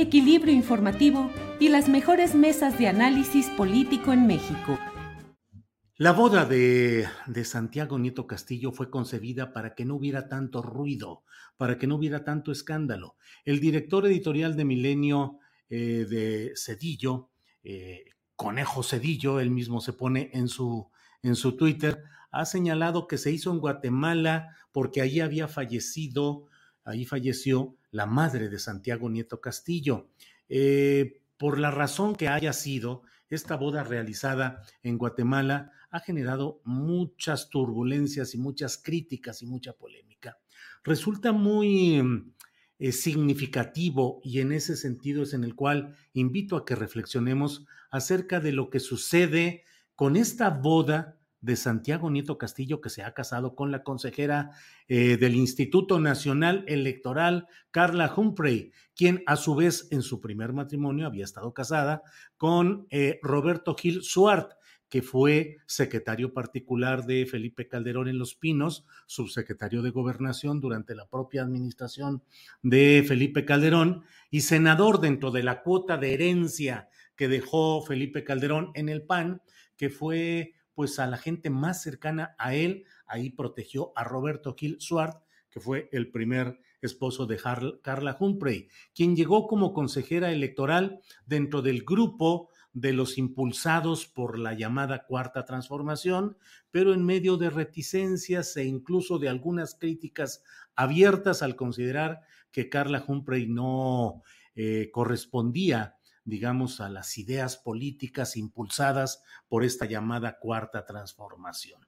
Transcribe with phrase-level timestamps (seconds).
[0.00, 4.78] equilibrio informativo y las mejores mesas de análisis político en México.
[5.96, 7.06] La boda de,
[7.44, 11.24] Santiago Nieto Castillo fue concebida para que no hubiera tanto ruido,
[11.58, 13.16] para que no hubiera tanto escándalo.
[13.44, 17.28] El director editorial de Milenio eh, de Cedillo,
[17.62, 20.88] eh, Conejo Cedillo, él mismo se pone en su,
[21.22, 26.46] en su Twitter, ha señalado que se hizo en Guatemala porque allí había fallecido,
[26.84, 30.08] ahí falleció la madre de Santiago Nieto Castillo.
[30.48, 37.48] Eh, por la razón que haya sido, esta boda realizada en Guatemala ha generado muchas
[37.48, 40.38] turbulencias y muchas críticas y mucha polémica.
[40.82, 42.32] Resulta muy
[42.78, 48.40] eh, significativo y en ese sentido es en el cual invito a que reflexionemos acerca
[48.40, 53.54] de lo que sucede con esta boda de Santiago Nieto Castillo, que se ha casado
[53.54, 54.50] con la consejera
[54.88, 61.06] eh, del Instituto Nacional Electoral, Carla Humphrey, quien a su vez en su primer matrimonio
[61.06, 62.02] había estado casada
[62.36, 64.52] con eh, Roberto Gil Suart,
[64.90, 71.06] que fue secretario particular de Felipe Calderón en Los Pinos, subsecretario de Gobernación durante la
[71.06, 72.24] propia administración
[72.62, 78.72] de Felipe Calderón y senador dentro de la cuota de herencia que dejó Felipe Calderón
[78.74, 79.42] en el PAN,
[79.76, 82.86] que fue pues a la gente más cercana a él.
[83.04, 87.38] Ahí protegió a Roberto Gil Suart, que fue el primer esposo de
[87.82, 94.54] Carla Humphrey, quien llegó como consejera electoral dentro del grupo de los impulsados por la
[94.54, 96.38] llamada cuarta transformación,
[96.70, 100.42] pero en medio de reticencias e incluso de algunas críticas
[100.76, 104.22] abiertas al considerar que Carla Humphrey no
[104.54, 111.80] eh, correspondía digamos, a las ideas políticas impulsadas por esta llamada cuarta transformación.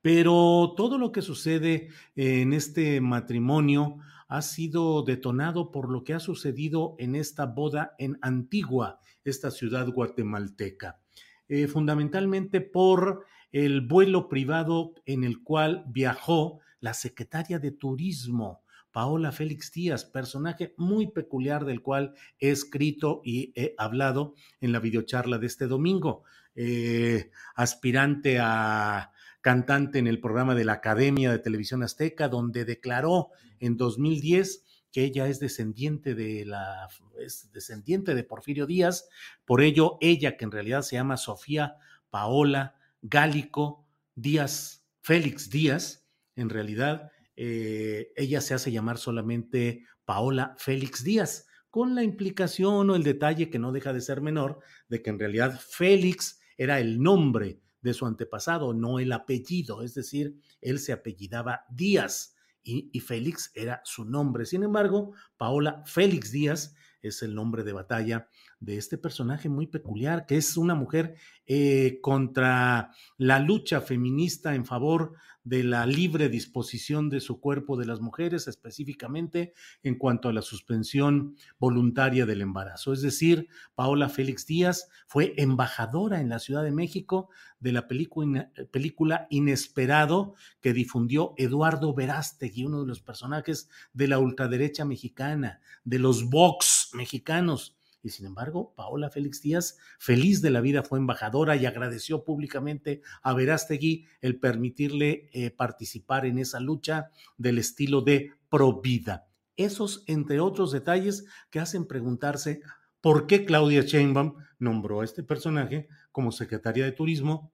[0.00, 6.20] Pero todo lo que sucede en este matrimonio ha sido detonado por lo que ha
[6.20, 11.00] sucedido en esta boda en Antigua, esta ciudad guatemalteca,
[11.48, 18.62] eh, fundamentalmente por el vuelo privado en el cual viajó la secretaria de Turismo
[18.98, 24.80] Paola Félix Díaz, personaje muy peculiar del cual he escrito y he hablado en la
[24.80, 26.24] videocharla de este domingo.
[26.56, 33.28] Eh, aspirante a cantante en el programa de la Academia de Televisión Azteca, donde declaró
[33.60, 36.88] en 2010 que ella es descendiente de la
[37.24, 39.08] es descendiente de Porfirio Díaz,
[39.44, 41.76] por ello ella que en realidad se llama Sofía
[42.10, 43.86] Paola Gálico
[44.16, 46.04] Díaz Félix Díaz,
[46.34, 52.96] en realidad eh, ella se hace llamar solamente Paola Félix Díaz, con la implicación o
[52.96, 57.00] el detalle que no deja de ser menor de que en realidad Félix era el
[57.00, 62.34] nombre de su antepasado, no el apellido, es decir, él se apellidaba Díaz
[62.64, 64.44] y, y Félix era su nombre.
[64.44, 68.28] Sin embargo, Paola Félix Díaz es el nombre de batalla
[68.60, 71.14] de este personaje muy peculiar, que es una mujer
[71.46, 75.14] eh, contra la lucha feminista en favor
[75.48, 80.42] de la libre disposición de su cuerpo de las mujeres, específicamente en cuanto a la
[80.42, 82.92] suspensión voluntaria del embarazo.
[82.92, 88.50] Es decir, Paola Félix Díaz fue embajadora en la Ciudad de México de la película,
[88.70, 95.98] película Inesperado que difundió Eduardo Verástegui, uno de los personajes de la ultraderecha mexicana, de
[95.98, 101.56] los Vox mexicanos y sin embargo, Paola Félix Díaz, feliz de la vida, fue embajadora
[101.56, 108.32] y agradeció públicamente a Verástegui el permitirle eh, participar en esa lucha del estilo de
[108.48, 109.26] pro vida.
[109.56, 112.60] Esos, entre otros detalles, que hacen preguntarse
[113.00, 117.50] por qué Claudia Sheinbaum nombró a este personaje como secretaria de Turismo,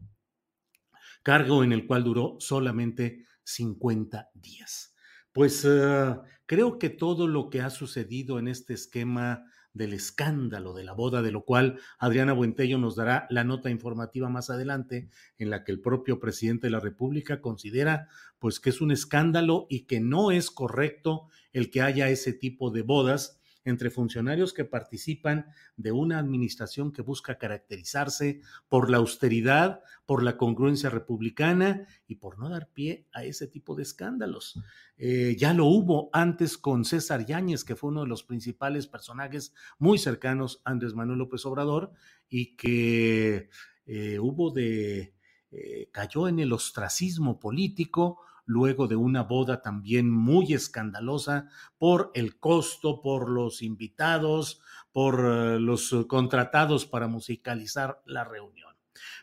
[1.23, 4.95] cargo en el cual duró solamente 50 días.
[5.33, 9.45] Pues uh, creo que todo lo que ha sucedido en este esquema
[9.75, 14.29] del escándalo de la boda, de lo cual Adriana Buentello nos dará la nota informativa
[14.29, 18.81] más adelante, en la que el propio presidente de la República considera pues que es
[18.81, 23.91] un escándalo y que no es correcto el que haya ese tipo de bodas entre
[23.91, 25.47] funcionarios que participan
[25.77, 32.39] de una administración que busca caracterizarse por la austeridad, por la congruencia republicana y por
[32.39, 34.61] no dar pie a ese tipo de escándalos.
[34.97, 39.55] Eh, ya lo hubo antes con César Yáñez, que fue uno de los principales personajes
[39.79, 41.93] muy cercanos a Andrés Manuel López Obrador
[42.29, 43.49] y que
[43.87, 45.15] eh, hubo de...
[45.57, 51.49] Eh, cayó en el ostracismo político luego de una boda también muy escandalosa
[51.79, 54.61] por el costo, por los invitados,
[54.93, 58.75] por eh, los contratados para musicalizar la reunión.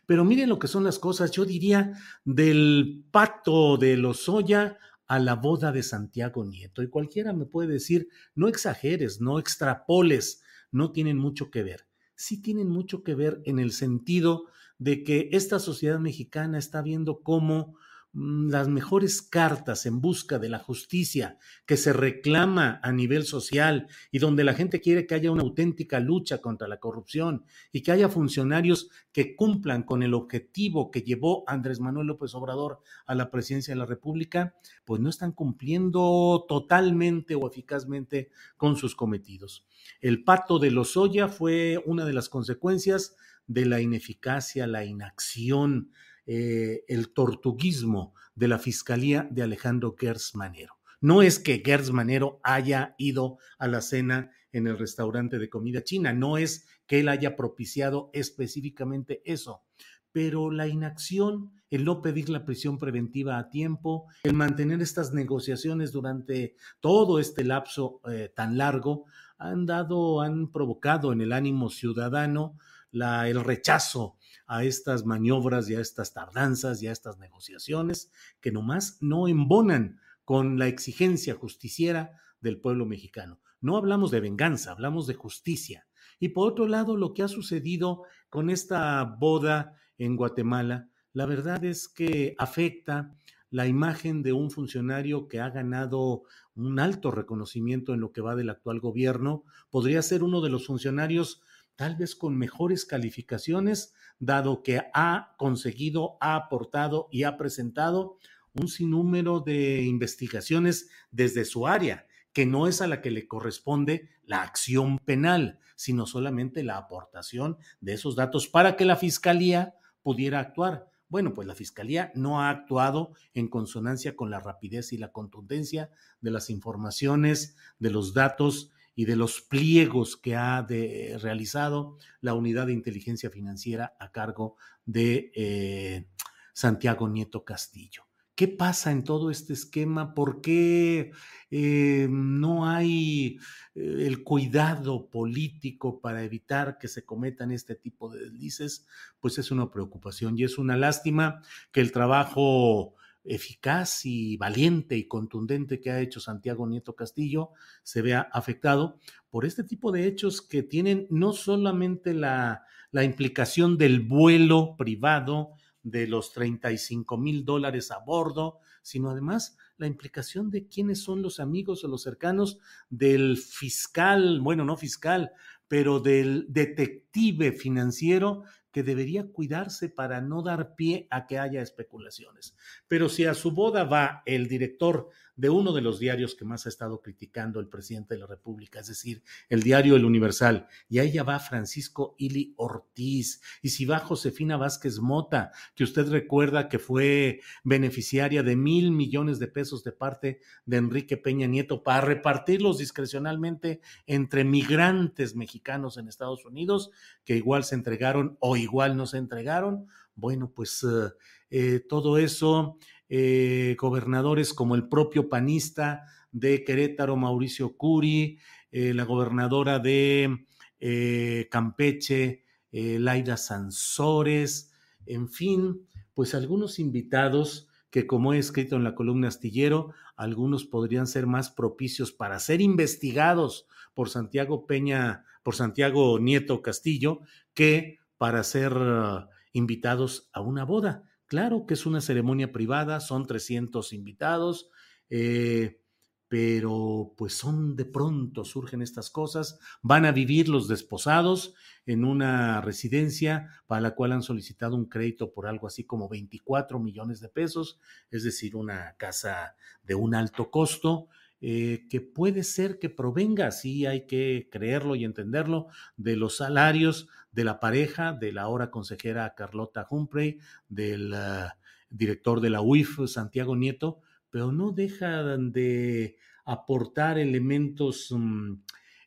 [0.05, 1.93] Pero miren lo que son las cosas, yo diría
[2.25, 4.77] del pato de Lozoya
[5.07, 6.81] a la boda de Santiago Nieto.
[6.81, 10.41] Y cualquiera me puede decir, no exageres, no extrapoles,
[10.71, 11.87] no tienen mucho que ver.
[12.15, 14.45] Sí tienen mucho que ver en el sentido
[14.77, 17.75] de que esta sociedad mexicana está viendo cómo
[18.13, 24.19] las mejores cartas en busca de la justicia que se reclama a nivel social y
[24.19, 28.09] donde la gente quiere que haya una auténtica lucha contra la corrupción y que haya
[28.09, 33.73] funcionarios que cumplan con el objetivo que llevó Andrés Manuel López Obrador a la presidencia
[33.73, 39.65] de la República, pues no están cumpliendo totalmente o eficazmente con sus cometidos.
[40.01, 43.15] El pato de Lozoya fue una de las consecuencias
[43.47, 45.91] de la ineficacia, la inacción,
[46.33, 50.75] eh, el tortuguismo de la Fiscalía de Alejandro Gers Manero.
[51.01, 55.83] No es que Gers Manero haya ido a la cena en el restaurante de comida
[55.83, 59.65] china, no es que él haya propiciado específicamente eso,
[60.13, 65.91] pero la inacción, el no pedir la prisión preventiva a tiempo, el mantener estas negociaciones
[65.91, 69.03] durante todo este lapso eh, tan largo,
[69.37, 72.57] han dado, han provocado en el ánimo ciudadano
[72.91, 74.17] el rechazo
[74.47, 78.11] a estas maniobras y a estas tardanzas y a estas negociaciones
[78.41, 83.39] que nomás no embonan con la exigencia justiciera del pueblo mexicano.
[83.61, 85.87] No hablamos de venganza, hablamos de justicia.
[86.19, 91.63] Y por otro lado, lo que ha sucedido con esta boda en Guatemala, la verdad
[91.63, 93.15] es que afecta
[93.49, 96.23] la imagen de un funcionario que ha ganado
[96.55, 99.43] un alto reconocimiento en lo que va del actual gobierno.
[99.69, 101.41] Podría ser uno de los funcionarios
[101.75, 108.17] tal vez con mejores calificaciones, dado que ha conseguido, ha aportado y ha presentado
[108.53, 114.09] un sinnúmero de investigaciones desde su área, que no es a la que le corresponde
[114.23, 120.39] la acción penal, sino solamente la aportación de esos datos para que la Fiscalía pudiera
[120.39, 120.87] actuar.
[121.09, 125.89] Bueno, pues la Fiscalía no ha actuado en consonancia con la rapidez y la contundencia
[126.21, 132.67] de las informaciones, de los datos y de los pliegos que ha realizado la unidad
[132.67, 136.07] de inteligencia financiera a cargo de eh,
[136.53, 138.03] Santiago Nieto Castillo.
[138.35, 140.15] ¿Qué pasa en todo este esquema?
[140.15, 141.11] ¿Por qué
[141.51, 143.37] eh, no hay
[143.75, 148.87] eh, el cuidado político para evitar que se cometan este tipo de deslices?
[149.19, 155.07] Pues es una preocupación y es una lástima que el trabajo eficaz y valiente y
[155.07, 157.51] contundente que ha hecho Santiago Nieto Castillo
[157.83, 158.97] se vea afectado
[159.29, 165.53] por este tipo de hechos que tienen no solamente la, la implicación del vuelo privado
[165.83, 171.39] de los 35 mil dólares a bordo, sino además la implicación de quiénes son los
[171.39, 172.59] amigos o los cercanos
[172.89, 175.31] del fiscal, bueno, no fiscal,
[175.67, 182.55] pero del detective financiero que debería cuidarse para no dar pie a que haya especulaciones.
[182.87, 185.09] Pero si a su boda va el director
[185.41, 188.79] de uno de los diarios que más ha estado criticando el presidente de la República,
[188.79, 193.85] es decir, el diario El Universal, y a ella va Francisco Ili Ortiz, y si
[193.85, 199.83] va Josefina Vázquez Mota, que usted recuerda que fue beneficiaria de mil millones de pesos
[199.83, 206.91] de parte de Enrique Peña Nieto para repartirlos discrecionalmente entre migrantes mexicanos en Estados Unidos,
[207.25, 209.87] que igual se entregaron o igual no se entregaron.
[210.13, 211.09] Bueno, pues eh,
[211.49, 212.77] eh, todo eso
[213.13, 218.39] eh, gobernadores como el propio panista de Querétaro, Mauricio Curi,
[218.71, 220.45] eh, la gobernadora de
[220.79, 224.71] eh, Campeche, Laida Sansores,
[225.05, 231.05] en fin, pues algunos invitados que como he escrito en la columna astillero, algunos podrían
[231.05, 237.19] ser más propicios para ser investigados por Santiago Peña, por Santiago Nieto Castillo,
[237.53, 241.10] que para ser uh, invitados a una boda.
[241.31, 244.69] Claro que es una ceremonia privada, son 300 invitados,
[245.09, 245.79] eh,
[246.27, 251.53] pero pues son de pronto, surgen estas cosas, van a vivir los desposados
[251.85, 256.81] en una residencia para la cual han solicitado un crédito por algo así como 24
[256.81, 261.07] millones de pesos, es decir, una casa de un alto costo,
[261.41, 265.67] eh, que puede ser que provenga, sí hay que creerlo y entenderlo,
[265.97, 271.57] de los salarios de la pareja, de la ahora consejera Carlota Humphrey, del ah,
[271.89, 278.53] director de la UIF, Santiago Nieto, pero no dejan de aportar elementos mm,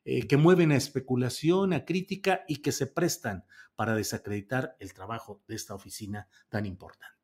[0.05, 3.45] eh, que mueven a especulación, a crítica y que se prestan
[3.77, 7.24] para desacreditar el trabajo de esta oficina tan importante.